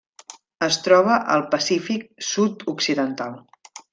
Es 0.67 0.77
troba 0.87 1.17
al 1.35 1.43
Pacífic 1.51 2.07
sud-occidental. 2.31 3.39